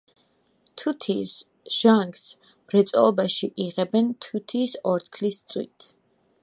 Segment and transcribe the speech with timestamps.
[0.83, 1.33] თუთიის
[1.75, 5.93] ჟანგს მრეწველობაში იღებენ თუთიის ორთქლის წვით.